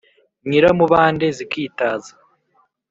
[0.47, 2.13] Nyiramubande zikitaza